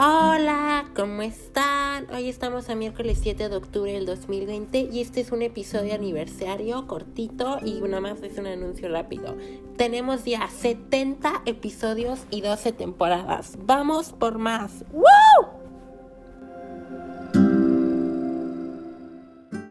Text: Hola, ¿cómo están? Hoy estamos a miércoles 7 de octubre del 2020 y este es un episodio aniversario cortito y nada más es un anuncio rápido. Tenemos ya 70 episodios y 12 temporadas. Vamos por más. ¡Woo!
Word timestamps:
Hola, 0.00 0.84
¿cómo 0.94 1.22
están? 1.22 2.06
Hoy 2.14 2.28
estamos 2.28 2.70
a 2.70 2.76
miércoles 2.76 3.18
7 3.20 3.48
de 3.48 3.56
octubre 3.56 3.92
del 3.92 4.06
2020 4.06 4.90
y 4.92 5.00
este 5.00 5.20
es 5.20 5.32
un 5.32 5.42
episodio 5.42 5.92
aniversario 5.92 6.86
cortito 6.86 7.58
y 7.64 7.80
nada 7.80 8.00
más 8.00 8.22
es 8.22 8.38
un 8.38 8.46
anuncio 8.46 8.88
rápido. 8.88 9.36
Tenemos 9.76 10.24
ya 10.24 10.46
70 10.46 11.42
episodios 11.46 12.26
y 12.30 12.42
12 12.42 12.70
temporadas. 12.70 13.58
Vamos 13.58 14.12
por 14.12 14.38
más. 14.38 14.84
¡Woo! 14.92 15.48